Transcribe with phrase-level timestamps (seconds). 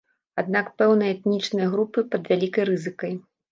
[0.41, 3.17] Аднак пэўныя этнічныя групы пад вялікай рызыкай.